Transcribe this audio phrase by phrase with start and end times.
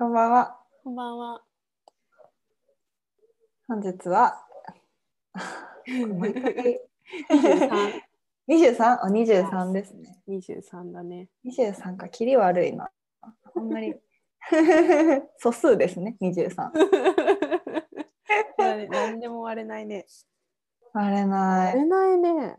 [0.00, 0.56] こんばんは。
[0.82, 1.42] こんばんは。
[3.68, 4.42] 本日は
[5.86, 6.06] 二
[8.48, 10.22] 23、あ23ですね。
[10.40, 11.28] 十三だね。
[11.44, 12.90] 23か、切り悪いな。
[13.54, 13.94] あんまり
[15.36, 16.70] 素数ですね、23。
[18.56, 20.06] ななんでも割れないね。
[20.94, 21.76] 割れない。
[21.76, 22.56] 割れないね。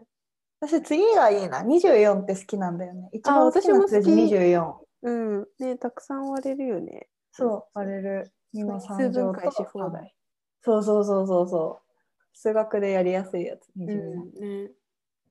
[0.60, 1.64] 私、次がいいな。
[1.64, 3.10] 24って好きなんだよね。
[3.14, 4.76] 一番好きな数字24。
[5.02, 5.48] うん。
[5.58, 7.08] ねたくさん割れるよね。
[7.32, 8.32] そう、割れる。
[8.54, 10.14] 2の数3乗分解し放題。
[10.62, 11.92] そうそうそうそうそう。
[12.34, 13.86] 数学でやりやすいやつ、う24。
[13.86, 14.64] ん。
[14.64, 14.72] ね。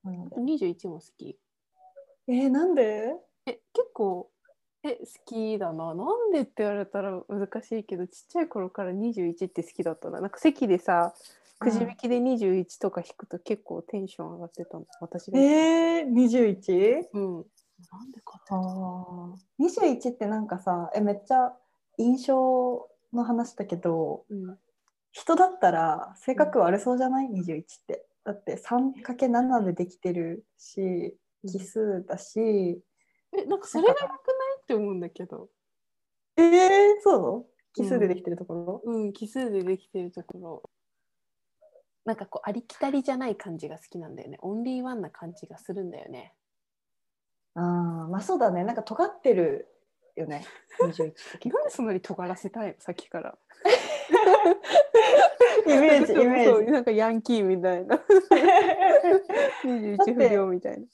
[0.03, 1.37] なので二十一も好き。
[2.27, 3.15] えー、なんで？
[3.45, 4.29] え、結構。
[4.83, 5.93] え、好きだな。
[5.93, 10.21] なんでって言われたら難しいけど、ちっちゃい頃から21って好きだったな。
[10.21, 11.13] なんか席でさ、
[11.59, 14.85] くじ引きで21とか引くと結構テンション上がってたの。
[14.99, 15.39] 私が。
[15.39, 17.09] えー、21?
[17.13, 17.45] うん。
[17.91, 18.49] なんでかって。
[18.49, 21.55] あー21ってなんかさえめっちゃ
[22.01, 24.57] 印象の話だけどうん。
[25.13, 34.13] 人だったら性格悪そうじゃない、21ってだって 3×7 でできてるし奇数だし、え、なんかそれが良くない？
[34.61, 35.49] って思うんだけど。
[36.37, 36.45] えー、
[37.01, 40.69] そう奇数でできてるところ、うん、奇数でできてるところ。
[42.05, 44.37] なんかこうありきたりじゃない感じが好きなんだよね。
[44.41, 46.33] オンリーワンな感じがするんだよね。
[47.55, 47.59] あ
[48.05, 49.67] あまあそうだねなんか尖ってる
[50.21, 50.45] よね
[50.81, 52.73] 21って結なんでそんなに尖らせたいの？
[52.79, 53.37] さっきから。
[55.65, 57.99] 構イメージイメージなんかヤンキーみたいな。
[59.63, 60.85] 21不良みたいな。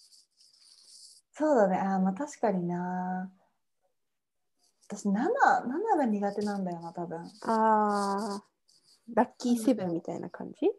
[1.33, 3.31] そうだねあーまあ確かにな
[4.89, 7.27] 私 7, 7が苦手なんだよな多分あ
[8.41, 8.43] あ、
[9.13, 10.71] ラッキーセブンみたいな感じ？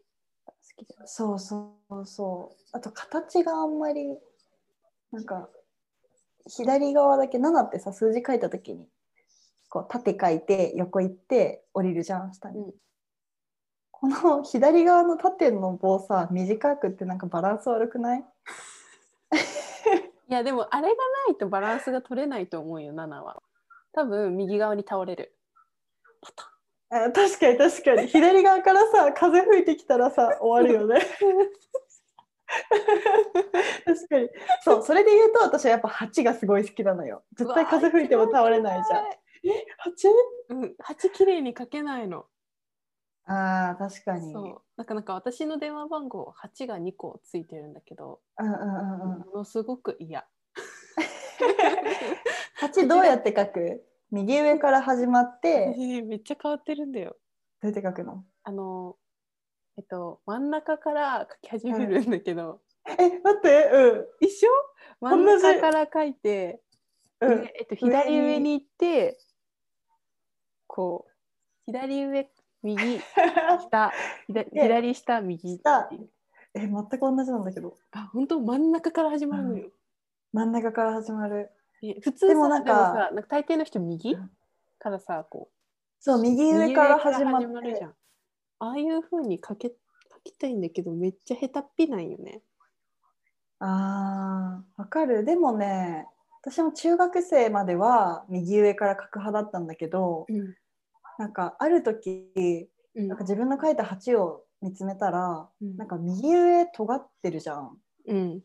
[1.06, 2.60] そうそうそう。
[2.72, 4.18] あと形があんまり
[5.12, 5.48] なんか
[6.48, 8.86] 左側だけ7ってさ数字書いた時に
[9.68, 12.58] こう縦書いて横行って降りるじゃん下に。
[12.60, 12.72] うん
[14.00, 18.20] この左側の縦の棒さ短くってなんかバランス悪くない？
[20.30, 20.94] いやでもあれが
[21.26, 23.42] ないとバランスが取れないと思うよ、7は。
[23.90, 25.34] 多分右側に倒れる。
[26.90, 31.00] あ確かに確かに左側からさ風吹いてきたらさ終わるよね。
[33.84, 34.28] 確かに
[34.62, 37.22] そうそれで言うと私はやっぱ8がすごい好きなのよ。
[37.36, 39.06] 絶対風吹いても倒れないじゃん。
[39.06, 39.18] え
[40.50, 40.54] 8?
[40.54, 40.62] ん。
[40.62, 42.26] うん、8綺麗に書けないの。
[43.26, 44.32] あー確かに。
[44.32, 44.62] そう。
[44.76, 49.18] なんかなんか私の電話番号8が2個ついてるんだけど、うんうんうんうん。
[49.20, 50.26] ものすごく嫌。
[52.60, 53.84] 8どうやって書く？
[54.10, 57.16] 右上から始まってめっちゃ変わってるんだよ。
[57.60, 58.24] どうやって書くの？
[58.44, 58.96] あの、
[59.78, 63.70] えっと、真ん中から書き始めるんだけど、え待って
[64.20, 64.48] 一緒？
[65.00, 66.60] 真ん中から書いて、
[67.20, 67.44] うん。
[67.44, 69.16] えっと、左上に行って、
[70.66, 71.10] こう、
[71.66, 72.28] 左上、
[72.64, 73.92] 右、下、
[74.26, 75.88] 左で左下、右下。
[76.54, 77.76] え全く同じなんだけど。
[77.92, 79.70] あ、本当真ん中から始まるのよ。
[80.32, 81.52] 真ん中から始まる。
[81.84, 84.14] え普通さでもなんかなんか大抵の人右？
[84.14, 84.30] うん。
[84.80, 85.50] からさこ
[86.00, 87.94] そう右う上から始ま右上ってるじゃん
[88.60, 89.74] ああいう風に書け書
[90.24, 92.42] きたいんだけどめっちゃ下手っぴなんよね。
[93.60, 95.24] あーわかる。
[95.24, 96.06] でもね
[96.42, 100.54] 私も中学生までは右上から書く派だったんだけどうん。
[101.18, 103.08] なんかある時うん。
[103.08, 105.76] なんか自分の書いた8を見つめたらうん。
[105.76, 107.76] なんか右上尖ってるじゃん。
[108.06, 108.40] うん。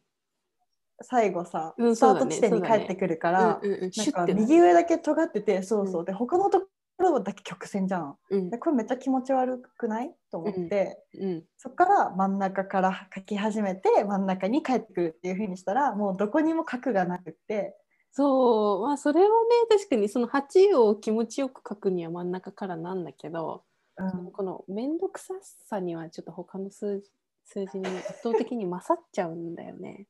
[1.02, 3.92] 最後さ、うんスタート地点に帰ってくるから、うんうんうん。
[4.16, 6.06] なんか右上だけ尖っててそうそう、うん。
[6.06, 6.68] で他のと
[6.98, 8.18] だけ曲線じゃん。
[8.30, 8.50] うん。
[8.50, 10.14] でこれめっちゃ気持ち悪くない？
[10.32, 11.44] と思って、うん。
[11.58, 17.76] そっから真ん中から書き始めて真ん中に帰ってくるっていう風にしたらもうどこにも角がなくって。
[18.12, 18.82] そう。
[18.82, 19.32] まあそれはね
[19.70, 23.64] 確かにその8を気持ちよく書くには真ん中からなんだけど、
[23.98, 24.32] うん。
[24.32, 27.10] この面倒くささにはちょっと他の数字
[27.46, 30.08] 数字に圧倒的に勝っちゃうんだよね。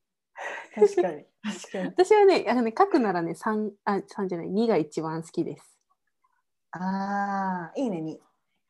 [0.74, 1.24] 確かに。
[1.42, 1.86] 確かに。
[1.90, 5.73] 私はね、あのね書くならね、3、あ、3じゃない、2が一番好きです。
[6.76, 8.20] あーいいねに。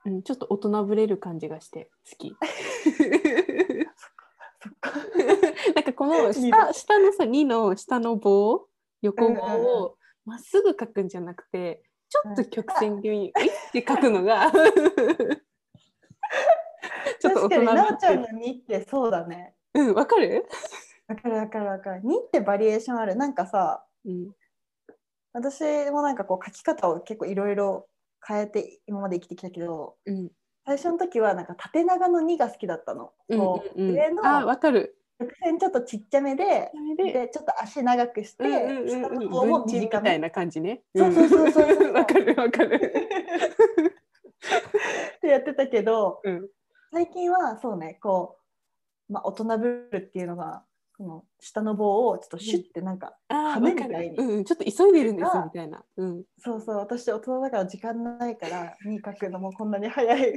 [0.04, 2.36] うん、ちょっと大人ぶれる感じがして好き。
[5.74, 8.66] なんかこの下下のさ2の下の棒
[9.02, 9.42] 横棒
[9.82, 14.50] をまっすぐ書くんじゃなくてちょっと曲線気味にウィッて書くのが
[17.20, 18.38] ちょっと確かに大人ぶなおちゃんのってる。
[18.38, 19.54] 2ってそうだね。
[19.74, 20.46] うんわかる、
[21.08, 22.02] わかるわかるわかる。
[22.02, 23.16] 2ってバリエーションある。
[23.16, 24.32] なんかさうん。
[25.32, 27.88] 私もなんかこう書き方を結構いろいろ
[28.26, 30.30] 変えて今まで生きてきたけどうん
[30.66, 33.12] 最初の時はなんか縦長の2が好きだったの。
[33.28, 34.96] うんこううんうん、上のあわかる。
[35.20, 40.82] 曲線ちょっとちっちゃめでででちょっと足長くして、うんうんうん下も短めたいな感じね。
[40.96, 42.76] そうそうそうそうわかるわかる。
[45.16, 46.48] ってやってたけどうん
[46.92, 48.38] 最近はそうねこ
[49.10, 50.64] う、まあ、大人ブルっていうのが
[50.96, 54.17] この下の棒をちょっとシュッてなんか、ああ羽わかるみたいに。
[54.17, 55.85] うんちょっと急いでるんですがみたいな。
[55.96, 56.25] うん。
[56.38, 60.31] そうそう私大人だから時間ないから2書くのもこんなに早い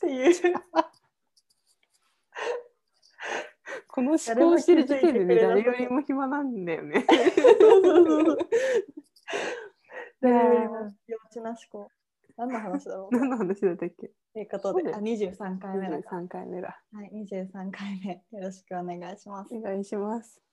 [0.00, 0.54] ていう
[3.86, 7.06] この思考してる時点でね誰よりも暇なんだよね。
[7.06, 8.38] そうそうそうそう
[11.06, 11.90] 幼稚な思考
[12.36, 13.14] 何の話だろう？
[13.16, 14.10] 何の話だったっけ？
[14.34, 16.22] ということであ23回目だから。
[16.22, 16.82] 23回目だ。
[16.92, 18.38] はい23回目。
[18.38, 19.54] よろしくお願いします。
[19.54, 20.51] お願いします。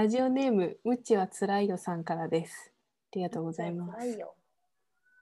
[0.00, 2.72] ラジオネームむちはつらいよさんからです。
[3.12, 3.98] ありがとうございます。
[3.98, 4.34] 辛いよ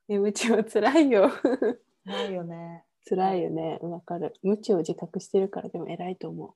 [0.07, 1.33] ね、むちはつらいよ。
[2.07, 3.81] 辛いよね辛いよね。
[3.83, 4.35] わかる。
[4.45, 6.55] 無知を自覚してるからでも偉いと思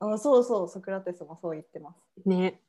[0.00, 1.96] あそうそうソクラテスもそう言ってます
[2.26, 2.28] う。
[2.28, 2.60] ね。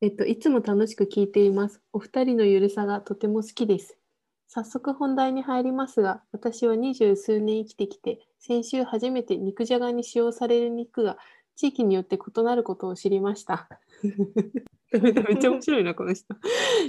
[0.00, 1.80] えっと、いつも楽しく聞いています。
[1.92, 3.98] お二人のゆるさがとても好きです。
[4.46, 11.18] 早速本題に入りますが、私は二十数年生きてきて、先週初めて肉じゃがに使用される肉が
[11.56, 13.68] 地域によって異なることを知りました。
[14.92, 16.34] めっちゃ面白いな、この人。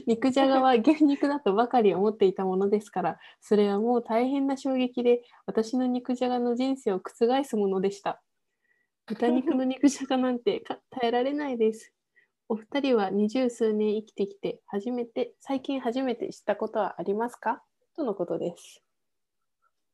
[0.07, 8.21] 肉じゃがは牛肉だとばかり思っていたものですから、それはもう大変な衝撃で、私の肉じゃがの人生を覆すものでした。
[9.05, 11.93] 豚肉の肉じゃがなんてか耐えられないです。
[12.49, 17.63] お二人は二十数年生きてきて、初めて、最近初めて知ったことはありますか？
[17.95, 18.83] とのことです。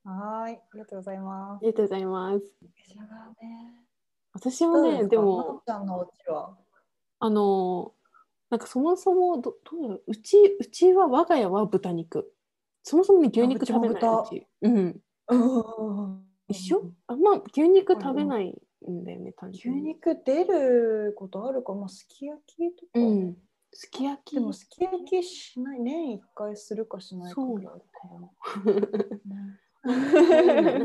[0.04, 2.46] はーいありがとうございまありがとうございます。
[2.48, 2.56] す
[2.88, 3.89] じゃがね
[4.34, 5.64] 私もね、でも
[7.20, 7.94] あの、
[8.50, 12.34] なんかそもそもど、どうう、うち、うちは我が家は豚肉。
[12.84, 14.48] そもそもね、牛肉食べない豚うち。
[14.62, 15.02] うん。
[16.48, 16.92] 一緒？
[17.08, 18.60] あんま牛肉食べない
[18.90, 19.82] んだよね、単牛純に。
[19.90, 23.38] 肉出ることあるかまあすき焼きとか、うん。
[23.72, 24.36] すき焼き。
[24.36, 27.84] でもすき焼きしない年一回するかしないかそうぐらないん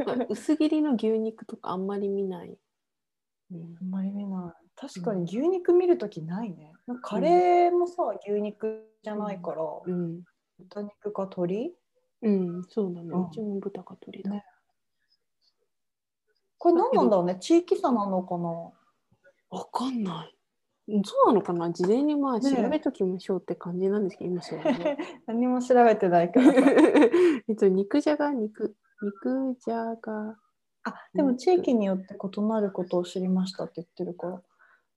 [0.05, 0.27] だよ。
[0.29, 2.59] 薄切りの牛肉とかあんまり見ない。
[3.55, 3.77] うん。
[3.81, 4.65] あんまり見ない。
[4.77, 6.73] 確かに牛肉見るときないね。
[6.87, 10.23] なんかカレーもさ、牛肉じゃないから、うん、
[10.59, 11.75] 豚肉か鶏？
[12.23, 13.09] うん、そうだね。
[13.11, 14.31] うちも豚か鶏だ。
[14.31, 14.45] ね。
[16.59, 17.37] これ何なんだろうね？
[17.39, 18.49] 地域差なのかな？
[19.51, 20.37] わかんない。
[20.87, 21.71] うんそうなのかな？
[21.71, 24.99] 事前にまあ調べときましょうって感じなんですけど、今そうだね。
[25.27, 26.61] 何も調べてないからさ。
[27.49, 30.39] えっと、肉じゃが、肉、肉じゃが、
[30.85, 34.43] あでも地域によって異なることを知りましたって言ってるから。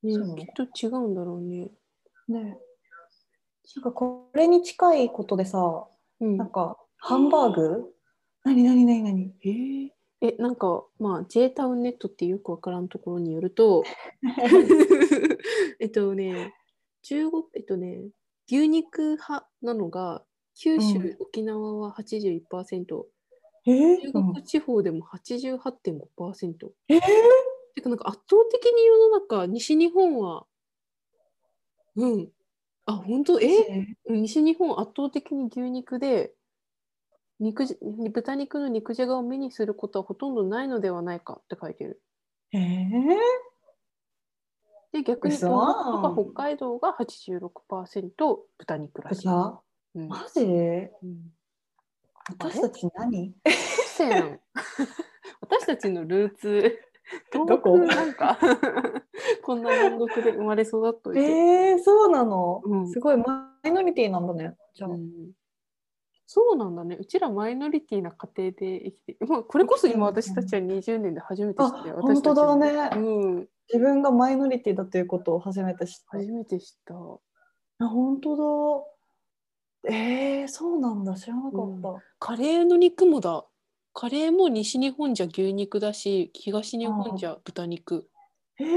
[0.04, 1.69] ねそきっと違うんだろうね。
[2.28, 2.57] ね。
[3.75, 5.88] なんかこれに近いことでさ
[6.19, 6.38] うん。
[6.38, 7.94] なんかハンバーグ？
[8.44, 9.34] 何何何何？
[9.44, 9.89] えー。
[10.19, 13.83] え、なんか、まあ、J タウンネットってよくわからんところによると、
[15.80, 16.56] えっとね、
[17.04, 18.10] 中国、えっとね、
[18.48, 20.24] 牛肉派なのが、
[20.56, 21.18] 九州、うん。
[21.19, 23.06] 沖縄は81%、
[23.68, 26.72] えー中国地方でも88.5%。
[26.88, 27.02] えー？
[27.75, 30.46] てか、なんか圧倒的に世の中、西日本は、
[31.95, 32.31] うん。
[32.86, 33.42] あ、本当？
[33.42, 33.95] え？
[34.06, 34.14] う。
[34.14, 36.33] ん西日本圧倒的に牛肉で
[37.40, 37.78] 肉じ
[38.14, 42.02] 豚肉の肉じゃがを目にすることはほとんどないのではないかって書いてる。
[42.54, 43.18] えー？
[44.94, 45.47] で逆に嘘。
[45.47, 49.28] 東北とか北海道が86%豚肉らしい。
[49.28, 49.62] 豚
[49.95, 50.07] うん。
[50.07, 50.42] マジ？
[50.45, 50.45] う
[51.06, 51.33] ん
[52.30, 53.34] 私たち何？
[55.42, 56.80] 私たちのルーツ。
[57.31, 57.80] 東どこ？
[57.80, 58.38] 北なんか。
[59.44, 61.22] こんな南国で生まれ育っといて。
[61.22, 62.90] えー、そうなの、うん。
[62.90, 65.31] すごいマイノリティなんだねじゃあ、うん。
[66.26, 66.98] そうなんだね。
[67.00, 76.18] うちらマイノリティな家庭で生きて、まあ、これこそ今私たちは20年で初めて知あって、本当だね、うん、自分がマイノリティだということを初めて知った。
[76.18, 76.94] 初めて知った。
[77.80, 78.44] あ本当だ
[79.90, 81.16] えー、そうなんだ。
[81.16, 83.46] 知らなかった、カレーの肉もだ。
[83.94, 88.10] カレーも西日本じゃ牛肉だし、東日本じゃ豚肉。
[88.60, 88.68] えー、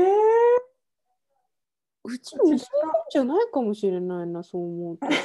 [2.05, 5.07] うち西日本じゃないかもしれないな、そう思うと。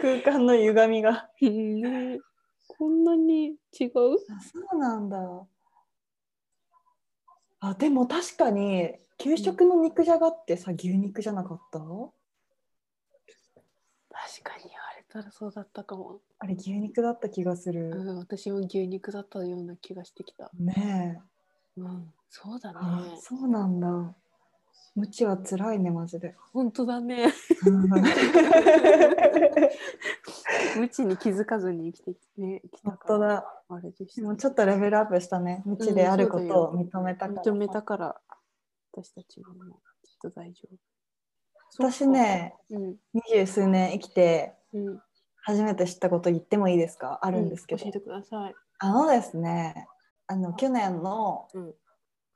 [0.00, 1.28] 空間の歪みが。
[1.42, 2.20] うんね、
[2.78, 4.14] こんなに違う？
[4.30, 5.46] あそうなんだ。
[7.60, 11.80] あでも確かに給食の肉じゃがってさ牛肉じゃなかった？
[14.24, 16.20] 確かに言われたらそうだったかも。
[16.38, 17.90] あれ牛肉だった気がする。
[17.90, 20.50] うん、私も牛肉だったような気がしてきた。
[20.58, 21.20] ね
[21.76, 21.80] え。
[21.80, 22.78] うん、そうだね。
[22.80, 24.14] あそうなんだ。
[24.94, 26.34] 無知は辛いね、マジで。
[26.52, 27.26] 本当だね。
[27.66, 27.88] うん
[30.76, 32.98] 無知に気づかずに生きてき,、ね、きた本。
[33.06, 33.62] 当だ。
[33.68, 35.62] あれでしもちょっとレベルアップしたね。
[35.64, 37.42] 無知であることを認めたから。
[37.42, 38.20] 認めたから、
[38.92, 39.66] 私たちももう
[40.02, 40.93] きっと大丈夫。
[41.78, 45.00] 私ね、うん、二十数年生きてうん、
[45.42, 47.20] 初めて知ったこと言ってもいいですか？
[47.22, 48.54] あるんですけど、教えてください。
[48.80, 49.86] あのですね
[50.26, 51.74] あの去年のうん。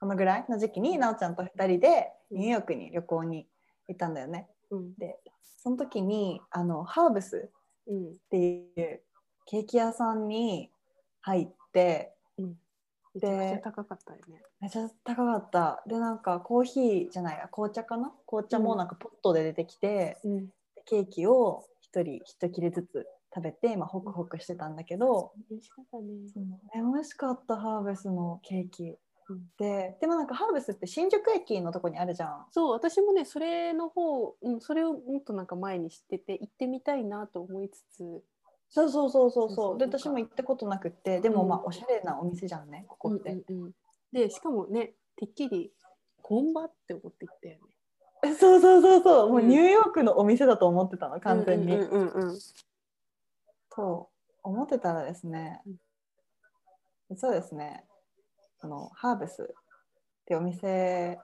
[0.00, 3.48] このぐらいの時期になおちゃんと2人でニューヨークに旅行に
[3.88, 4.48] 行ったんだよね。
[4.70, 5.18] うん、で
[5.60, 7.50] その時にあのハーブス
[7.88, 9.00] うん、っていう
[9.46, 10.70] ケーキ屋さんに
[11.22, 12.17] 入ってうん。
[13.26, 14.42] めちゃくちゃ高かったよね。
[14.60, 18.12] めちゃ高かったでなんかコーヒーじゃないや紅茶かな？
[18.26, 20.48] 紅茶もなんかポットで出てきて、うん、
[20.84, 26.04] ケーキを1人1切れずつ食べて、まあ、ホクホクしてたんだけど、美味しかったね。
[26.74, 28.96] 美味しかったハーブスのケーキ、うん
[29.58, 38.22] ででもなんかハーブスって新宿駅のとこにあるじゃんそう、私もね、それの方、うん、それをもっとなんか前に知ってて、行ってみたいなと思いつつ。
[38.70, 39.50] そうそうそうそう。
[39.50, 43.72] そうで私も行ったことなくってでもまあうんおしゃれなお店じゃんねここって、うんうんうん、
[44.12, 45.72] で、しかもね、てっきり
[46.22, 47.60] 本場って思って行ったよね。
[48.24, 49.28] えそうそうそうそう。
[49.30, 49.48] もううん。
[49.48, 52.28] ニューヨークのお店だと思ってたの完全に、うんうんうん。
[52.30, 52.32] う。
[52.34, 52.38] ん
[53.70, 54.10] と
[54.42, 55.60] 思ってたらですね
[57.10, 57.84] うんそうですね。
[58.60, 59.46] あのハーブスっ
[60.26, 61.18] てお店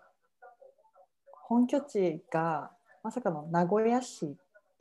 [1.48, 2.70] 本拠地が
[3.02, 4.36] まさかの名古屋市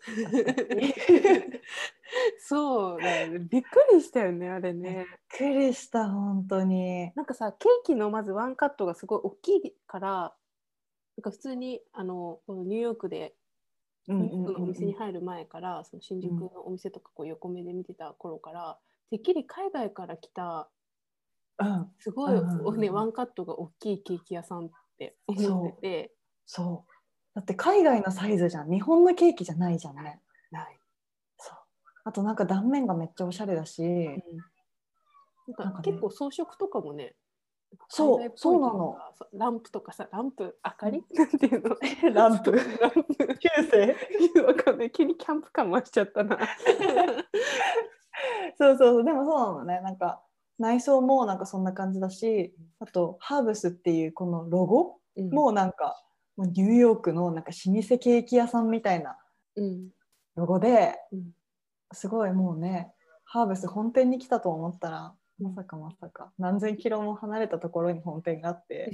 [2.39, 3.39] そうだよね。
[3.39, 5.05] びっくりしたよね、あれね。
[5.39, 7.11] びっくりした本当に。
[7.15, 10.35] なんかさ、ケーキのまずワンカットがすごい大きいから、
[11.17, 13.35] なんか普通にあのこのニューヨークで
[14.07, 18.79] うんニューヨークのお店に入る前から、その新宿のお店とかこう横目で見てた頃から、
[19.09, 20.69] てっきり海外から来た
[21.59, 21.91] うん。
[21.99, 26.15] すごい、うんね、ワンカットが大きいケーキ屋さんって思ってて、
[26.45, 26.91] そう。
[27.35, 28.69] だって海外のサイズじゃん。
[28.69, 30.19] 日本のケーキじゃないじゃんね
[32.03, 33.81] あとなんか断面がめっちゃおしゃれだし、
[35.47, 35.83] なんかなんかね。
[35.83, 37.15] 結構装飾とかもね、
[37.87, 38.97] そうそうなの。
[39.33, 41.75] ランプとかさ、ランプ、明かり、なんていうの？
[42.13, 42.51] ランプ。
[42.51, 43.37] ランプ。
[43.37, 43.95] 中世
[44.45, 44.91] わかんない。
[44.91, 46.37] 急にキャンプ感増しちゃったな。
[48.57, 49.03] そうそうそう。
[49.03, 49.81] でもそうなのね。
[49.81, 50.21] なんか
[50.59, 54.99] 内装もなんかそんな感じだしあとハーブスっていうこのロゴ？
[55.31, 56.01] もなんか
[56.35, 59.17] もうニューヨークのなんか老舗ケーキ屋さんみたいな
[59.55, 59.89] うん、
[60.35, 61.31] ロゴでうん、
[61.93, 62.91] すごいもうね
[63.23, 68.89] ハーブス本店に来たと思ったらまさかまさか何千キロも離れたところに本店があって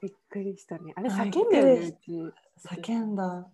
[0.00, 0.92] びっくりしたね。
[0.96, 1.96] あれはい叫んだよね。
[2.58, 3.48] 叫んだ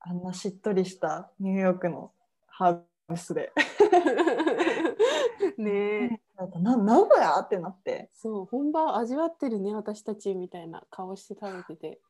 [0.00, 2.12] あんなしっとりしたニューヨークの
[2.46, 3.52] ハーブスで
[5.58, 6.20] ねえ。
[6.60, 7.40] な名古屋？
[7.40, 12.00] ってなってそう、本場味わってるね、私たちみたいな顔して食べてて。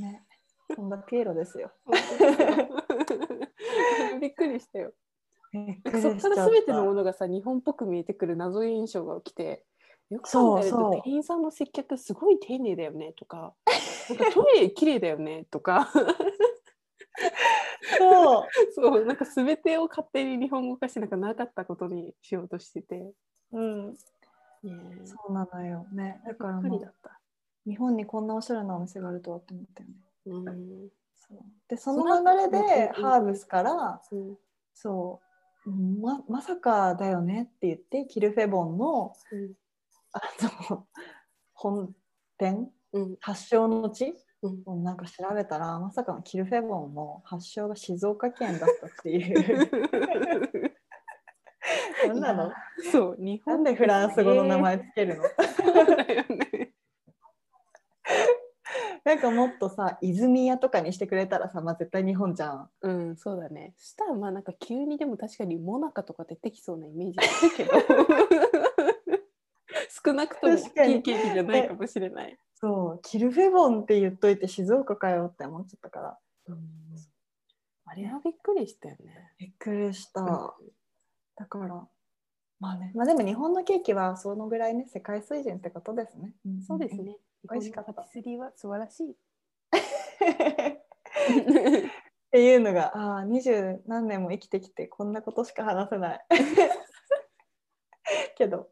[0.00, 0.24] ね
[0.74, 1.72] そんなピエロですよ
[4.20, 4.92] びっくりしたよ。
[5.52, 9.64] そっりしちゃったから全てのものがさ、日本っぽく見えてくる謎現象が起きて。
[10.10, 13.54] よく考えると店員さんの接客すごい丁寧だよねとか、
[14.08, 15.90] なんかトイレ綺麗だよねとか、
[17.98, 23.12] そう そうなんか全てを勝手に日本語化してなんかなかったことにしようとしてて、
[23.52, 23.96] うん、ね
[25.02, 26.22] えそうなのよね。
[26.26, 26.62] だから。
[27.66, 29.94] 日本にこんなおしゃれなお店があるとはって思ったよね。
[30.26, 30.88] うん
[31.68, 34.16] でその流れでハーブスからう。
[34.16, 34.36] ん
[34.74, 35.20] そ
[35.66, 39.52] うままさかだよねって言ってキルフェボンのうん。
[40.12, 40.20] あ
[40.70, 40.86] の
[41.52, 41.94] 本
[42.38, 43.16] 店うん。
[43.20, 44.62] 発祥の地うん。
[44.64, 49.70] をなんか調べたらまさかのキルフェボンも発祥が静岡県だったっていう。
[52.06, 52.52] 何なの？
[52.90, 55.24] そう、日本でフランス語の名前つけるの？
[55.24, 56.47] そうだよね。
[59.08, 62.68] なんかもっとさ泉屋とかにしてくれたらさ、まあ、絶対日本じゃん。
[62.82, 63.72] うん、そうだね。
[63.78, 67.22] そしたらまあなんか急にでも確かにモナカとか出てきそうなイメージだ
[67.56, 67.72] けど
[70.04, 72.38] 少なくとも確かにいいケーキじゃないかもしれない。
[72.54, 76.18] そうキルフェボンって言っといて静岡かよって思っちゃったから
[77.86, 79.32] あれはびっくりしたよね。
[79.38, 80.54] びっくりした。
[81.34, 81.88] だから
[82.60, 86.34] まあねまあでも日本のケーキはそのぐらいね世界水準ってことですね。
[86.66, 87.16] そうですね。
[87.50, 87.92] 美味しかった。
[87.92, 89.10] パティスリーは素晴らしい。
[89.12, 89.14] っ
[92.30, 96.20] ていうのがああ二十何年も生きてきてこんなことしか話せない。
[98.36, 98.68] けど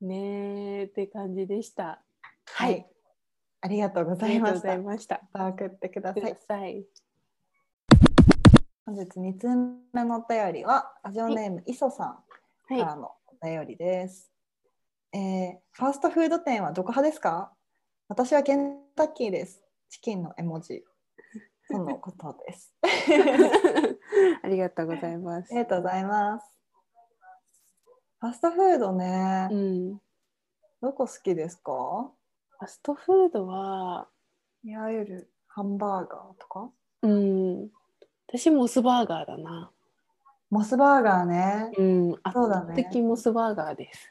[0.00, 2.02] ねえって感じでした。
[2.46, 2.86] はい。
[3.62, 4.72] ありがとうございました。
[4.72, 4.96] ありがとうござい。
[4.96, 5.20] ました。
[5.32, 5.46] また。
[5.48, 6.86] 送ってください。
[8.86, 9.48] 本日2通
[9.92, 12.24] 目のお便りはラジオネーム、磯さん
[12.66, 14.32] からはのお便りです、
[15.12, 17.52] えーファーストフード店はどこ派ですか？
[18.08, 19.62] 私はケンタッキーです。
[19.88, 20.84] チキンの絵文字
[21.70, 22.74] とのことです。
[22.84, 22.86] い。
[24.42, 25.64] ありがとうございますあり。
[25.64, 26.46] がとうございます。
[28.20, 30.00] ファストフードね、うん。
[30.82, 32.10] どこ好きですか？
[32.58, 34.08] ファストフードは、
[34.62, 36.70] いわゆるハンバーガーとか？
[37.02, 37.70] うん。
[38.28, 39.72] 私モスバーガーだな。
[40.50, 41.72] モスバーガーね。
[41.78, 42.12] うん。
[42.22, 44.10] 圧そうだね倒的モスバーガーです。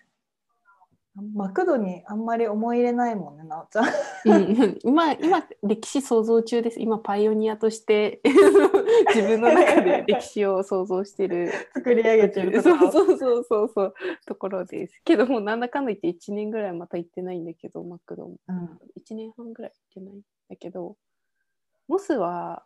[1.22, 3.86] マクドにあんまり思い入れないもんね、なおちゃん。
[4.26, 6.80] うん、今今歴史創造中です。
[6.80, 8.22] 今パイオニアとして
[9.14, 12.92] 自分の中で歴史を創造してる 作り上げてるとそうころ。
[12.92, 13.94] そうそうそうそう
[14.26, 15.02] ところです。
[15.04, 20.96] けどもうなんだかんだ言って1年ぐらいまた行ってないんだけどマクドもうん1年半ぐらい行ってないんだけど
[21.88, 22.64] モスは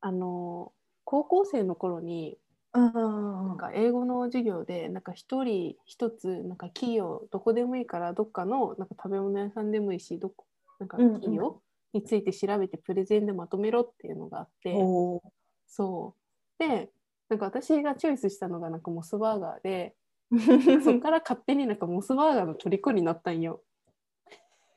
[0.00, 0.72] あの
[1.04, 2.38] 高校生の頃に
[2.72, 10.46] なんか英語の授業でなんか一人一つなんか企業どこでもいいからどっかのなんか食べ物屋さんでもいいしどこ
[10.78, 11.12] なんかうんうん。
[11.14, 11.60] 企業
[11.92, 15.20] について調べてプレゼンでまとめろっていうのがあって、おー。
[15.66, 16.14] そ
[16.60, 16.64] う。
[16.64, 16.90] で
[17.28, 19.94] なんか私がチョイスしたのがなんかモスバーガーで
[20.84, 23.62] そっから勝手になんかモスバーガーの虜になったんよ。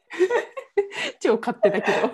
[1.19, 2.09] 超勝手だけど。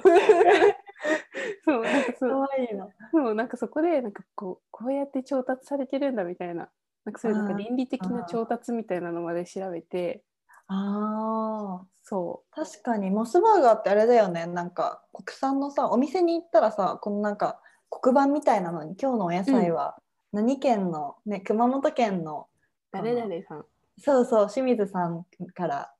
[1.65, 2.29] そうなんかそう。
[2.29, 2.88] かわいいな。
[3.12, 6.70] そうなんかそこでなんかこうこうやって調達されてるんだみたいな
[7.06, 10.24] なんかそういうなんか倫理的な調達みたいなのまで調べて。
[10.68, 14.46] ああ、そ確かにモスバーガーってあれだよね。
[14.46, 19.98] なんか国産のさ、お店に行ったらさ、このなんか黒板みたいなのに今日のお野菜は
[20.32, 22.58] 何県の、ね、熊本県のう
[22.91, 23.65] 誰々さん。
[23.98, 25.94] そうそう清水さんから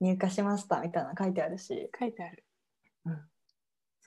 [0.00, 2.44] 入荷しましたみたいなの書いてあるし、書いてある、
[3.06, 3.20] うん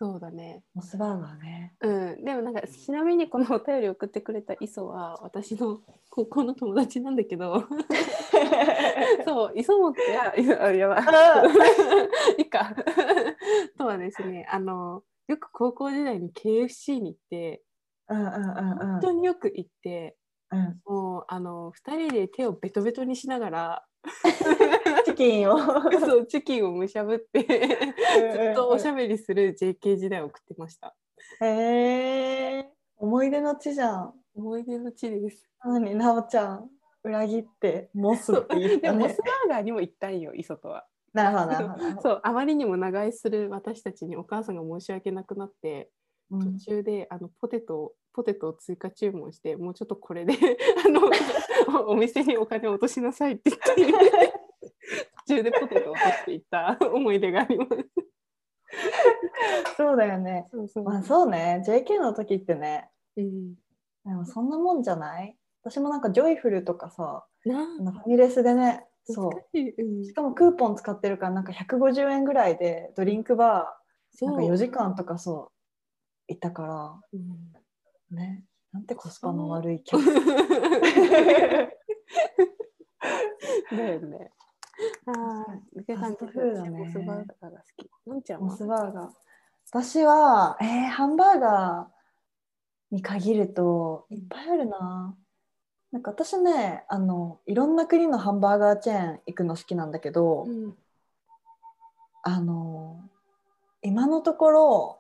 [0.02, 0.64] そうだね。
[0.74, 1.74] モスバーガーね。
[1.82, 2.24] うん。
[2.24, 7.66] でもなんかちなみにこのお便り送ってくれた磯は私の高校の友達なんだけど。
[9.28, 11.04] そう磯本やいやあやばい。
[12.42, 12.74] いか。
[13.78, 17.62] とはですねあのよく高校時代に KFC に行って
[18.08, 18.78] うんうんうんうん。
[18.78, 20.16] 本当によく行って
[20.52, 20.82] うん。
[20.86, 23.86] もうあの2人で手をベトベトにしながら
[25.06, 25.58] チキンを。
[26.00, 30.96] そうチキンをむしゃぶってずっとおしゃゃべりする JK 時代を送ってました。
[31.42, 34.14] へえ思い出の地じゃん。
[34.36, 35.50] 思い出の地です。
[35.64, 36.70] なのになおちゃん
[37.04, 39.18] 裏切ってモスって言ったねでもモス。
[39.18, 40.86] バーガーにも行ったんよ磯とは。
[41.14, 42.02] なるほどなるほど。
[42.02, 45.99] そうあまりにも長居する私たちにお母さんが申し訳なくなってうん
[46.30, 50.34] 途中であのポテトをポテトを追加注文してもうちょっとこれで
[50.86, 51.02] あの
[51.88, 54.34] おお店にお金を落としなさいって言って
[55.28, 57.72] 途中でポテトを落としていった思い出があります。
[59.78, 60.46] そうだよね。
[60.52, 60.84] そうそう。
[60.84, 61.64] まあそうね。
[61.66, 62.90] JK の時ってね。
[63.18, 63.56] うん、
[64.06, 65.36] でもそんなもんじゃない？
[65.64, 69.58] 私もなんかジョイフルとかさファミレスでねそう。
[70.06, 75.59] しかもクーポン使ってるからなんか150円ぐらいでドリンクバーなんか4時間とかそう
[76.30, 78.16] 行ったからうん。
[78.16, 78.46] ね。
[78.72, 80.04] なんてコスパの悪い客。
[80.04, 80.12] だ
[83.88, 84.32] よ ね。
[85.06, 85.12] あ
[86.62, 86.70] ね。
[86.70, 87.90] モスバーガーが好き。
[88.08, 88.48] のんちゃんは？
[88.48, 89.10] モスバーガー
[89.72, 95.18] 私はえー、ハンバーガーに限るといっぱいあるな。
[95.92, 100.78] なんか私ねあのいろんな国のハンバーガーチェーン行くの好きなんだけど、うん、
[102.22, 103.02] あの
[103.82, 104.99] 今のところ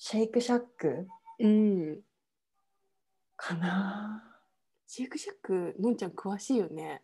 [0.00, 1.08] シェイクシャック？
[1.40, 2.00] うん。
[3.36, 4.22] かな。
[4.86, 7.02] シェイクシャック、のんちゃん詳しいよね。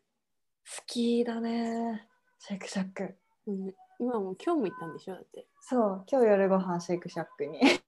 [0.64, 2.08] 好きだね。
[2.38, 3.16] シェイクシャック。
[3.48, 5.48] うん、今も今日も行ったんでしょだって。
[5.60, 6.04] そう。
[6.08, 7.58] 今日夜ご飯シェイクシャックに。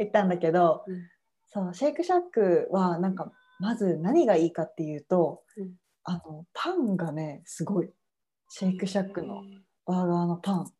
[0.00, 1.08] 行ったんだけど、うん。
[1.46, 1.72] そう。
[1.72, 5.76] シェイクシャックはなんかまず何がいいかっていうと、うん。
[6.02, 7.92] あのパンがねすごい。
[8.48, 9.44] シェイクシャックの
[9.86, 10.72] バーガーのパン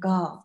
[0.00, 0.44] が、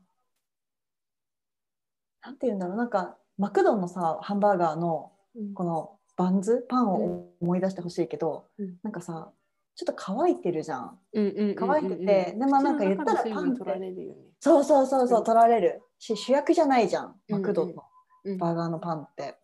[2.24, 8.76] なんて言うんだろうなんかマクドのさハンバーガーのうん、このバンズパンを思い出してほしいけど、うん。
[8.84, 9.30] なんかさ
[9.76, 11.00] ちょっと乾いてるじゃん。
[11.14, 11.56] うんうんうんうんうん。
[11.56, 14.22] 乾いててでもなんか言ったら口の中の水分取られるよね。
[14.40, 15.24] そうそうそうそう、うん。
[15.24, 15.82] 取られる。
[16.00, 17.84] し主役じゃないじゃんマクドの
[18.26, 18.38] うん。
[18.40, 19.38] バーガーのパンって、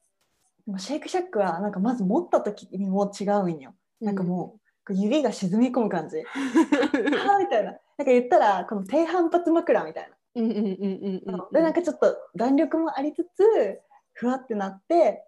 [0.66, 3.76] でもシェイクシャックはなんかまず持った時にもう違うんよ。
[4.02, 4.60] なんかも
[4.90, 7.72] う指が沈み込む感じ、 あーみたいな。
[7.72, 11.54] なんか言ったらこの低反発枕みたいなうんうんうんうん。
[11.54, 13.80] でなんかちょっと弾力もありつつ
[14.14, 15.26] ふわってなって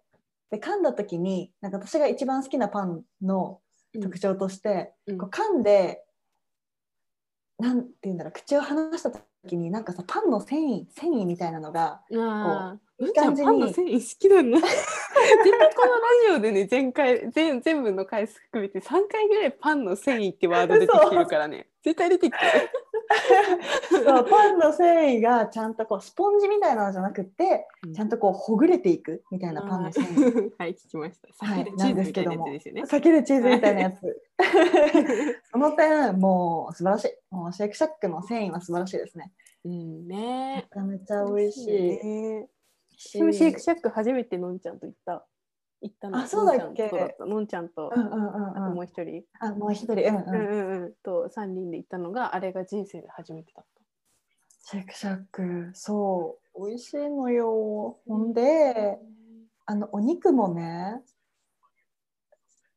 [0.50, 3.60] で噛んだ時になんか私が一番好きなパンの
[4.00, 6.02] 特徴として、うんこう噛んで
[7.58, 14.58] なんて言うんだろう口を離した時になんかさパンの繊維繊維みたいなのがああ、いいうんちゃん感じにパンの繊維好きだな。
[14.60, 21.68] 絶対このラジオでね、前回全全部の回数含めて3回ぐらいパンの繊維ってワード出てきてるからね。
[21.82, 22.70] 絶対出てきてる。
[23.90, 31.46] そうパンの繊維がちゃんとこうスポンジみたいなのじゃなくってちゃんとこうほぐれていくみたいなパンの繊維 はい、聞きました。
[31.46, 32.82] はいなんつですよね。
[32.82, 34.22] 避けるチーズみたいなやつ
[35.50, 39.32] その点もう素晴らしいもうシェイクシャックの繊維は素晴らしいですね
[39.64, 40.68] うんめね。
[40.72, 42.48] ちゃめちゃ美味しいね。
[42.98, 45.26] シェイクシャック初めてのんちゃんと行った。
[45.80, 46.18] 行ったの。
[46.18, 47.16] あそうだっけ？
[47.20, 48.06] のんちゃんとうん。
[48.06, 49.24] うんうんあとうんもう一人。
[49.40, 50.94] あもう一人うんうん、うんうんうん。
[51.02, 53.66] と3人で行ったのが、あれが人生で初めてだっ
[54.68, 58.12] シェイクシャックそう美味しいのよた。
[58.12, 58.98] ほんで
[59.64, 61.02] あのお肉もね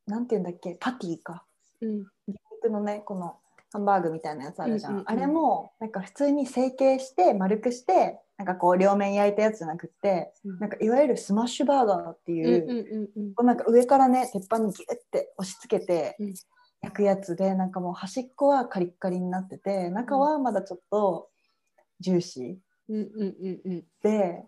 [0.06, 0.76] なんていうんだっけ？
[0.80, 1.46] パティか
[1.82, 2.06] うん。
[2.28, 3.38] 肉のねこの
[3.72, 16.34] ハンバーグみたいなやつあるじゃん,、うんうんうんあれもなんか普通に成形して丸くしてなんかこう両面焼いたやつじゃなくってなんかいわゆるスマッシュバーガーってうんいう、うなんか上からね鉄板にギュッて押し付けてうん。
[16.82, 21.28] 焼くやつでなんかもう端っこはカリッカリになってて中はまだちょっと
[22.00, 23.74] ジューシうんうんうんうん。
[23.74, 24.44] ーで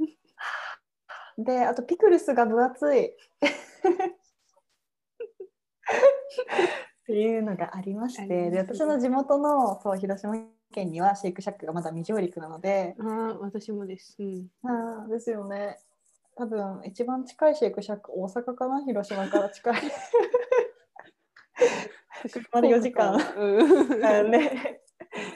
[1.38, 3.08] であとピクルスが分厚い。
[3.12, 3.14] っ
[7.06, 10.34] ていうのがありましあてで私の地元のそう広島
[10.72, 14.16] 県にはシェイクシャックがまだ未上陸なのでああ、私もです。
[14.20, 14.48] うん。
[14.64, 15.80] あーですよね
[16.36, 18.84] 多分一番近いシェイクシャック大阪かな？
[18.84, 19.82] 広島から近い
[22.32, 24.32] 車で4時間うん。
[24.32, 24.82] ね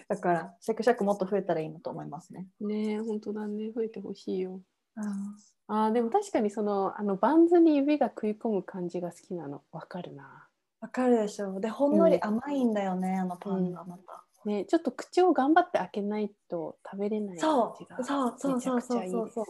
[0.08, 3.72] だからシェイクシャックもっと増えたらいいなと思いますねねえ、本当だね。
[3.72, 4.62] 増えてほしいよ。
[4.96, 5.02] あ
[5.68, 9.64] ああ、でも確かにその、あの、バンズに指が食い込む感じが好きなの。
[9.72, 10.48] わかるな。
[10.80, 19.12] わかるでしょでほんのり甘いんだよね、あのパンがまた、ねちょっと口を頑張って開けないと食べれない感そじがうそうそうそうそうめちゃくちゃいいです。
[19.12, 19.46] そうそう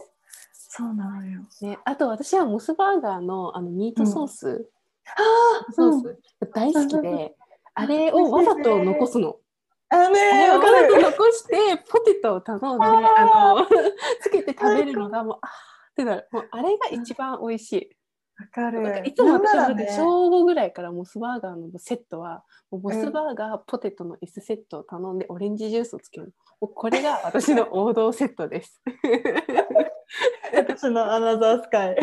[0.68, 1.40] そうなのよ。
[1.62, 4.68] ね、あと私はモスバーガーのあのミートソース、
[5.06, 6.18] あソース
[6.52, 7.34] 大好きで、
[7.74, 9.36] あれをわざと残すの。
[9.88, 13.66] あねあれをわざと残してポテトを頼んであの
[14.20, 16.28] つけて食べるのがもうあーってなる。
[16.30, 17.95] もうあれが一番美味しい。
[18.38, 19.02] わかる。
[19.06, 19.96] いつも私はだってなんならね。
[19.96, 26.34] 小5ぐらいからモスバーガーのセットはモスバーガー、ポテトの S セットを頼んでオレンジジュースをつける。
[26.60, 28.82] これが私の王道セットです。
[30.54, 31.96] 私のアナザースカイ。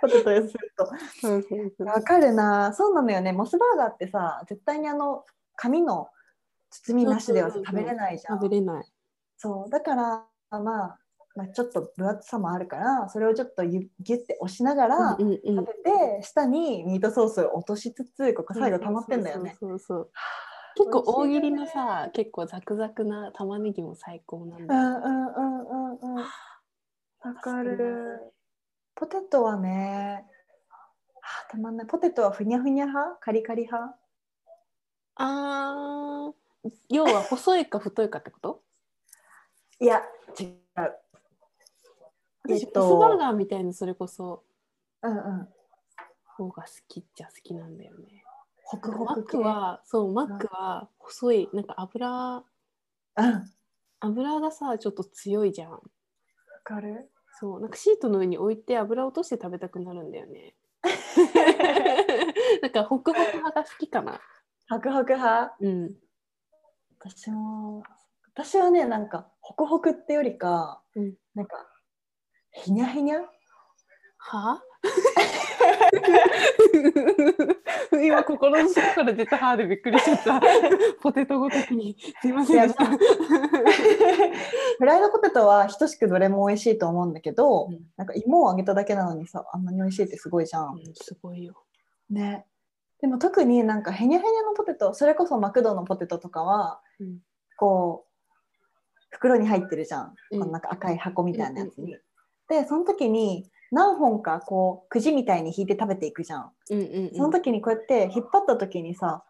[0.00, 1.84] ポテト S セット。
[1.84, 2.72] わかるな。
[2.72, 3.32] そうなのよね。
[3.32, 5.24] モスバーガーってさ絶対にあの
[5.56, 6.08] 紙の
[6.70, 8.38] 包みなしでは食べれないじゃん。
[8.38, 8.86] 食べれない。
[9.36, 9.70] そう。
[9.70, 10.98] だからまあ、
[11.36, 19.54] まあ、ちょっと分厚さもあるからそれをちょっとギュッて押しながら食べて、下にミートソースを落としつつここ最後溜まってんだよね。
[19.60, 20.10] そうそうそう
[20.78, 24.80] 結構大切りのさ結構ザクザクな玉ねぎも最高なんだよ。
[24.80, 26.22] うんうんうんうんうん。
[26.22, 28.32] わかる。
[28.94, 30.26] ポテトはね、
[30.70, 31.86] はあたまんない。
[31.86, 33.18] ポテトはふにゃふにゃ派？
[33.20, 33.94] カリカリ派？
[35.16, 38.62] あー要は細いか太いかってこと？
[39.80, 40.02] いや、
[40.38, 40.50] 違う。
[42.48, 44.44] え私、っとバーガーみたいにそれこそ
[45.02, 45.48] うんうん。
[46.24, 48.22] 方が好きっちゃ好きなんだよね。
[48.64, 49.38] ホクマックホク系。
[49.38, 53.24] はそうマックは細いなんか油うん。
[53.24, 53.42] わ
[54.00, 55.80] 油がさちょっと強いじゃん。
[56.64, 57.10] かる。
[57.38, 60.54] そうなんかシートの上に置いて油落として食べたくなるんだよね。
[62.62, 64.20] なんかホクホク派が好きかな。
[64.68, 65.56] ホクホク派？
[65.60, 65.96] うん。
[66.98, 67.82] 私も、
[68.34, 71.68] 私はね、なんか、ホクホクってよりか、うんなんか、
[72.64, 73.18] ひにゃひにゃ？
[74.18, 74.60] は？
[77.92, 80.40] 今心の底から出た歯でびっくりしちゃった。
[81.02, 81.96] ポテトごときに。
[82.20, 82.68] すいません。
[82.72, 82.78] フ
[84.84, 90.74] ライドポテトは等しくどれも美味しいと思うんだけど、うんなんか芋を揚げただけなのにさあんなに美味しいってすごいじゃん。
[90.74, 91.54] うんすごいよ。
[92.10, 92.46] ね。
[93.00, 97.18] でも特になんかへにゃへにゃのポテトそれこそマクドのポテトとかはうん
[97.56, 98.06] こう
[99.10, 101.96] 袋に入ってるじゃんこのなんか赤い箱みたいなやつに。
[102.50, 106.50] うんでその時に何本かこうくじみたいに引いて食べていくじゃん。
[106.70, 109.24] うんうんその時にこうやって引っ張った時にさ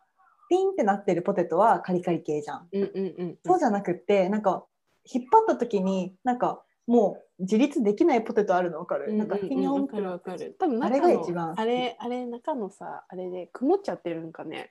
[0.49, 2.69] ピンってなってるポテトはカリカリ系じゃん。
[2.73, 4.65] うんうんうんそうじゃなくってなんか
[5.05, 10.57] 引っ張った時になんかもう自立できないポテトあるの分かる、うんなんかフィニョンってわかる。
[10.59, 14.71] 多分あれが一番あれあれ中のさあれで曇っちゃってるんかね。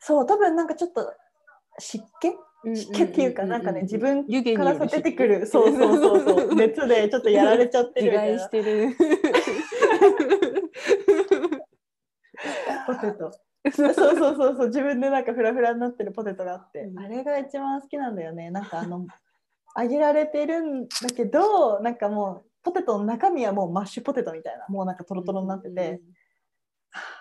[0.00, 1.12] そう多分なんかちょっと
[1.80, 2.30] 湿気？
[2.74, 5.46] 湿気っていうかなんかね自分から出てくる。
[5.46, 6.54] そうそうそうそう。
[6.54, 8.38] 熱でちょっとやられちゃってるみたいな。
[8.44, 8.96] してる。
[12.86, 13.32] ポテト。
[13.72, 14.66] そうそうそうそう。
[14.66, 16.98] 自分でなんかフラフラになってるポテトがあって、うん。
[16.98, 18.50] あれが一番好きなんだよね。
[18.50, 19.06] なんかあの
[19.78, 24.66] 揚げられてるんだけどなんかもうポテトの中身はもうマッシュポテトみたいな。
[24.68, 26.02] もうなんかトロトロになってて、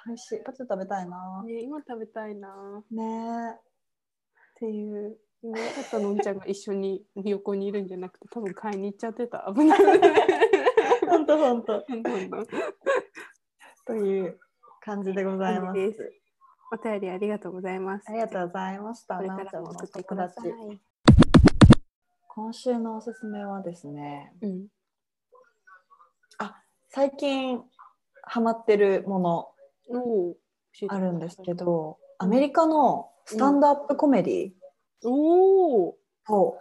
[0.05, 0.39] 美味しい。
[0.43, 3.57] ポテト食べたいなね、今食べたいなね
[4.59, 5.17] っていう。
[5.41, 9.49] ね、ちょっとのんちゃんが一緒に横にいるんじゃなくて多分買いに行っちゃってた。
[9.55, 9.79] 危ない。
[9.79, 11.85] えほんとほんと
[13.93, 14.37] いう
[14.81, 15.79] 感じでございます。
[16.71, 18.09] お便りありがとうございます。
[18.09, 19.15] ありがとうございました。
[19.15, 20.51] これからも送ってく友ださい。
[20.51, 20.81] 達
[22.27, 24.33] 今週のおすすめはですね。
[24.41, 24.67] うん。
[26.89, 27.61] 最近
[28.23, 29.47] ハマってるもの
[30.89, 34.49] あるんですけど、アメリカのスタンドアップコメディ
[35.03, 35.95] おお
[36.29, 36.57] を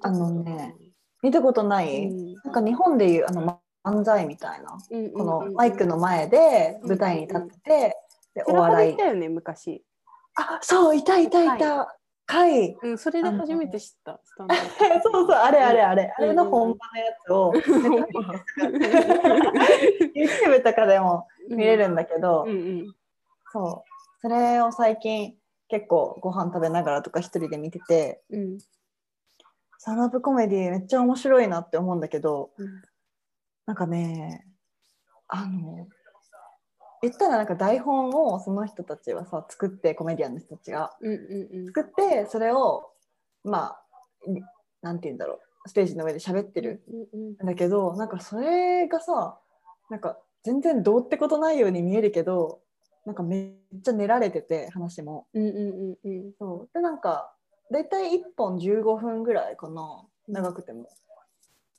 [0.00, 0.74] あのね
[1.22, 2.10] 見たことない、
[2.44, 4.78] なんか日本でいうあの漫才みたいな、
[5.12, 7.98] このマイクの前で舞台に立ってて、
[8.34, 8.94] でお笑い。
[8.94, 9.84] いたよね昔、
[10.36, 11.94] あそういたいたいた。
[12.28, 14.54] 会うん、それで初めて知ったスタンド
[15.12, 16.12] そうそうあれあれあれ。
[16.18, 17.52] あれの本場のやつを
[20.12, 22.92] YouTube とかでも見れるんだけど、うんうん。
[23.52, 23.88] そう。
[24.20, 25.36] それを最近
[25.68, 28.60] 結構ご飯食べながらとか一人で見ててうん。
[29.78, 32.82] スタンドアップコメディめっちゃ面白いなって思うんだけどうん。
[33.66, 34.46] なんかね
[35.28, 35.88] あの
[37.02, 42.90] 言ったらなんか台本をその人たちはさ作ってコメディアンの人たちがうんうん作ってそれを
[43.44, 43.82] まあ
[44.82, 47.30] なんて言うんだろうステージの上で喋ってるうんうん。
[47.32, 49.38] んだけどなんかそれがさ
[49.90, 52.60] なんか全然どうってことないように見えるけど
[53.06, 55.26] なんかめっちゃ練られてて話も。
[55.32, 56.32] うんうんうんうん。
[56.38, 56.74] そう。
[56.74, 57.32] でなんか
[57.70, 60.04] 大体1本15分ぐらいかな。
[60.28, 60.88] 長くても。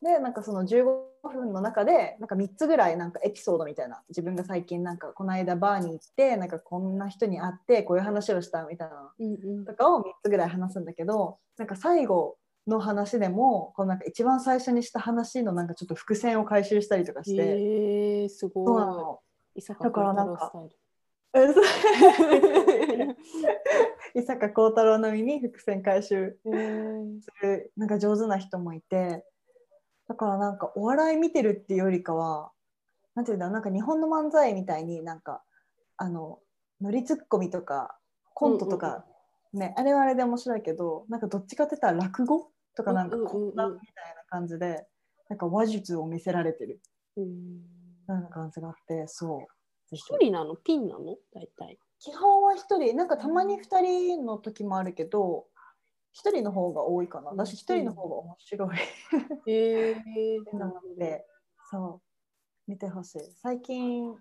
[0.02, 0.84] でなんかその15
[1.24, 4.02] 分の中でなんか3つぐらいなんかエピソードみたいな。
[4.08, 9.13] 自分が最近なんかこの間バーに行ってなんかこんな人に会ってこういう話をしたみたいな。
[9.66, 12.38] とかを3つぐらい話すんだけどなんか最後
[12.68, 19.22] の話でもこのなんか一番最初にした話のなんかちょっと伏線を回収したりとかして、へえすそうご
[19.56, 20.52] いだからなんか
[24.16, 26.50] 伊坂幸太郎並みに伏線回収す
[27.42, 29.24] るなんか上手な人もいて
[30.08, 32.52] だからなんかお笑い見てるっていうよりかは
[33.16, 35.44] なんていうんだなんか日本の漫才みたいになんか
[35.98, 36.40] あの
[36.82, 37.98] ノリツッコミとか
[38.34, 39.04] コントとか、
[39.54, 43.38] ねあれはあれで面白いけどなんかどっちかって言ったら落語とかなんかうんうんうん。
[43.38, 44.86] うんこんなみたいな感じで
[45.30, 46.80] なんか話術を見せられてる。
[47.18, 47.78] うん。
[48.08, 49.57] な感じがあってそう
[49.91, 50.56] 一人なの？
[50.56, 51.17] ピンなの？
[51.34, 51.78] 大体。
[52.00, 52.95] 基本は一人。
[52.95, 55.47] なんかたまに二人の時もあるけど
[56.12, 57.30] 一人の方が多いかな。
[57.32, 58.78] 私一人の方が面白い。
[59.52, 59.95] へえ
[60.54, 61.26] なので
[61.71, 62.02] そ
[62.67, 62.71] う。
[62.71, 63.21] 見てほしい。
[63.41, 64.15] 最近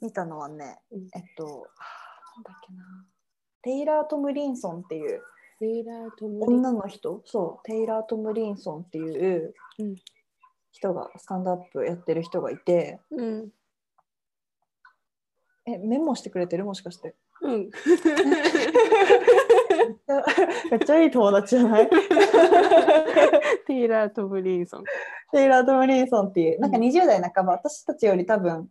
[0.00, 1.08] 見たのはね、うん。
[1.14, 3.06] えっとはあなんだっけな。
[3.62, 5.22] テイラー・トムリンソンっていう
[5.58, 6.58] テイラー・トムリン。
[6.58, 7.22] 女の人。
[7.24, 7.62] そう。
[7.64, 9.96] テイラー・トムリンソンっていううん。
[10.70, 13.50] 人がスタンドアップやってる人がいてうん
[15.70, 16.64] えメモしてくれてる？
[16.64, 17.14] もしかして。
[17.42, 17.70] うん。
[20.70, 21.88] めっちゃいい友達じゃない？
[23.66, 24.84] テイラー・トムリンソン。
[25.32, 28.68] テイラー・トムリンソンっていう、なんかうん20代半ば、私たちより多分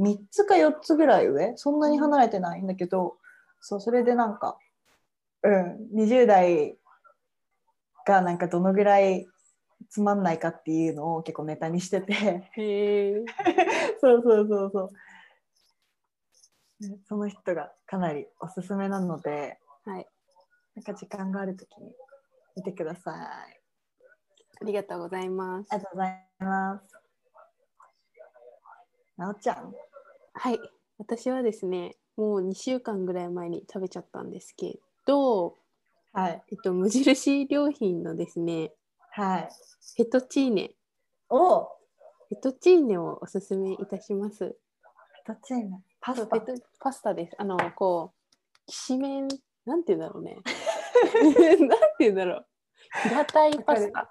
[0.00, 3.16] 3つか4つぐらい上、そんなに離れてないんだけど、
[3.60, 4.56] そう、それでなんか、
[5.42, 6.76] うん、20代
[8.06, 9.26] がなんかどのぐらい
[9.88, 13.24] つまんないかっていうのを結構ネタにしてて、へえ
[14.00, 14.90] そうそうそうそう。
[16.88, 20.06] ねその人がかなりおすすめなので、はい
[20.76, 21.92] なんか時間があるときに
[22.56, 23.14] 見てください。
[24.62, 27.00] ありがとうございますありがとうございます。
[29.16, 29.72] なおちゃん。
[30.34, 30.58] はい
[30.98, 35.56] 私はですねもう2週間ぐらい前に食べちゃったんですけど、
[36.12, 36.42] はい。
[36.50, 38.72] えっと、無印良品のですね
[39.10, 39.48] はい。
[39.96, 40.70] フェトチーネ
[41.28, 45.80] おフェトチーネをおすすめいたしますフェトチーネ。
[46.14, 46.40] パスタ。
[46.80, 49.28] パスタですあのこうきしめん
[49.66, 50.36] なんて言うんだろうね
[51.60, 52.46] なんて言うんだろう
[53.02, 54.10] 平たいパスタ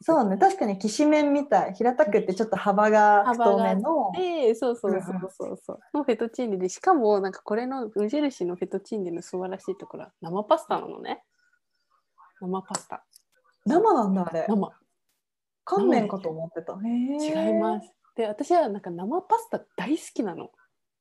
[0.00, 0.36] そうね。
[0.36, 1.74] 確かにきしめんみたい。
[1.74, 4.12] 平たくってちょっと幅が太めの。
[4.14, 11.24] でそうそうそうそうそうのフェトチーネでしかもなんかこれの無印のフェトチーネの素晴らしいところは生パスタなのね
[12.40, 13.04] 生パスタ
[13.66, 14.46] 生なんだあれ。
[14.48, 14.72] 生
[15.64, 16.74] 乾麺かと思ってた。
[16.74, 17.92] へ違います。
[18.14, 20.50] で私はなんか生パスタ大好きなの。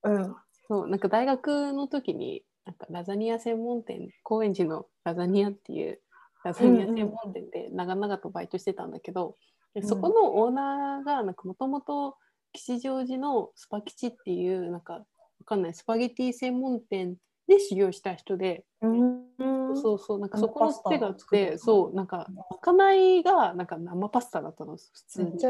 [0.07, 0.11] す。
[0.11, 0.35] うん。
[0.67, 6.01] そうなんか大学の時になんかラザニア専門店高円寺のラザニアっていう
[6.43, 9.35] ラザニア専門店で長々とバイトしてたんだけど、
[9.73, 12.17] でそこのオーナーがなんかもともと
[12.51, 15.05] 吉祥寺のスパ吉っていうなんか
[15.47, 17.15] かんないスパゲティ専門店
[17.47, 19.27] で修行した人で、うん
[19.75, 25.39] そうそうなんかそこの手があってそうなんかまかないがなんか生パスタだったの普通に。
[25.39, 25.49] そ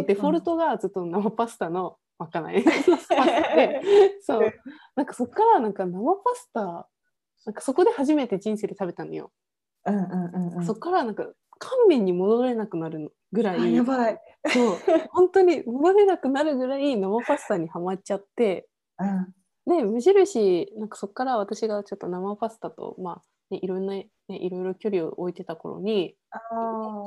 [0.00, 2.62] うデフォルトがずっと生パスタのまかない。
[2.62, 3.24] パスタ
[3.56, 3.82] で。
[4.22, 4.52] そう。
[4.94, 6.88] なんかそっからなんか生パスタ
[7.44, 9.30] なんかそこで初めて人生で食べたのよ、
[9.84, 10.66] うんうんうんうん。
[10.66, 11.26] そっからなんか
[11.58, 14.20] 乾麺に戻れなくなるのぐらあいやばい。
[14.48, 14.76] そう。
[15.10, 18.68] 本当に戻れなくなるぐらい生パスタにはまっちゃって。
[18.98, 19.34] うん。
[19.66, 23.94] で無印なんかそこから私がちょっと生パスタとまあ、ね、いろんな、
[24.28, 26.38] ね、いろいろ距離を置いてた頃にあ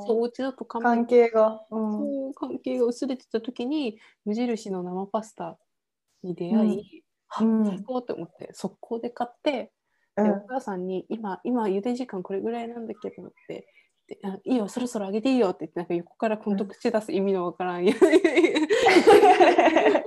[0.08, 1.66] そうお家だと関係が。
[1.70, 1.92] うん。
[1.92, 5.58] そう関係が薄れてた時に無印の生パスタ
[6.24, 7.66] に出会い、あうん。
[7.66, 9.72] 最高って思って速攻で買って、
[10.16, 10.24] うん。
[10.26, 13.68] でお母さんに今今茹で時間これぐらいなんだけどって
[14.44, 17.86] いいよそろそろあげていいよって言ってなんか横からこの口出す意味のわからん、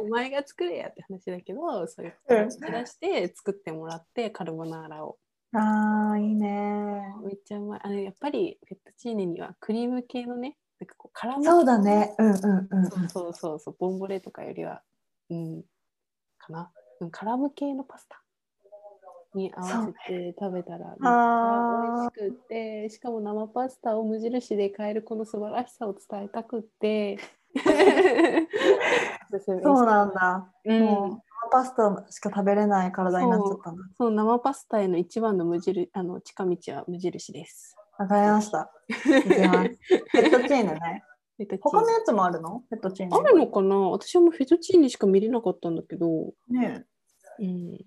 [0.01, 2.49] お前が作れやって話だけどそういううん。
[2.49, 5.19] 口出して作ってもらってカルボナーラを
[5.55, 7.15] ああ、いいね。
[7.25, 12.15] めっちゃうまいあのやっぱりフェットチーネにはクリーム系のねなんかこう絡むそうだね。
[12.19, 12.91] うんうんうん。
[12.91, 14.83] そうそうそうそう、ボンボレとかよりは、
[15.31, 15.63] うん、
[16.39, 16.71] かな。
[17.01, 18.23] うん、絡む系のパスタ
[19.35, 27.19] に合わせて食べたらめっちゃ美味しくって、しかも生パスタを無印で買えるこの素晴らしさを伝えたくって。
[29.45, 30.51] そうなんだ。
[30.65, 33.83] うんもうパスタしか食べれない体になっちゃったんだ。
[33.99, 37.77] そう生パスタへの一番の無印あの近道は無印です。
[37.99, 38.71] わかりました。
[38.89, 39.11] いきます。
[39.29, 41.03] フェットチーネ
[41.61, 42.63] 他のやつもあるの？
[42.71, 43.17] フェットチーネ。
[43.17, 43.77] あるのかな？
[43.77, 46.07] 私はもうフェットチーネしか見れなかったんだけど、
[46.49, 46.85] ね
[47.39, 47.79] えうん、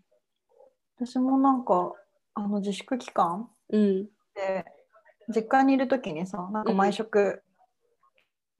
[0.99, 1.93] 私もなんか、
[2.35, 4.03] あの自粛期間うん、
[4.35, 4.65] で、
[5.33, 7.41] 実家にいるときにさ、なんか毎食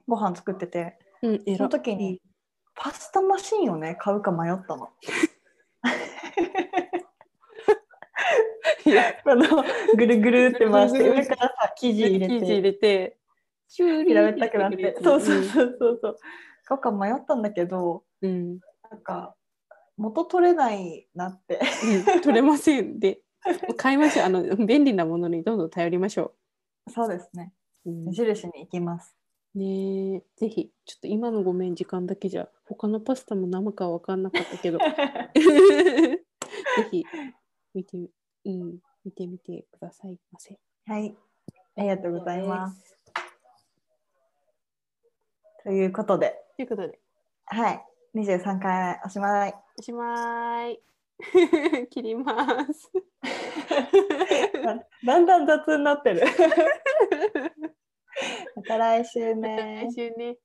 [0.08, 2.22] ご飯作ってて、うん、えその時に
[2.76, 4.90] パスタマシンをね、買うか迷ったの。
[8.86, 9.64] いやあの
[9.96, 13.18] ぐるぐるって回して、上からさ、生地入れ生地入て、れて、
[13.68, 14.98] 平べったくなって。
[15.02, 16.18] そうそううそうそうそう。
[16.66, 18.26] 買うか迷ったんだけど、ん。
[18.26, 18.60] うん。
[18.92, 19.36] なんか、
[19.98, 21.60] 元取れないなって。
[22.14, 23.22] うん取れませんで。
[23.78, 24.26] 買いましょう。
[24.26, 26.34] あの便利なものにどんどん頼りましょ
[26.90, 27.54] そうですね。
[27.86, 29.16] 無印に行きます。
[29.56, 36.20] ねえ、ぜひ、ちょっと今のごめん、時間だけじゃ、他のパスタも生かわかんなかったけど、 ぜ
[36.92, 37.06] ひ、
[37.74, 37.98] 見て、
[38.44, 40.60] うん、見てみてくださいませ。
[40.88, 41.16] はい。
[41.78, 42.98] ありがとうございます。
[45.64, 47.00] ということで、ということで、
[47.46, 47.86] はい。
[48.14, 49.56] 23回おしまい。
[49.80, 50.82] おしまい。
[51.92, 52.34] 切りま
[52.74, 52.92] す。
[55.06, 56.24] だんだん雑になってる。
[58.56, 59.92] また来週ね来。
[59.92, 60.38] 週ね。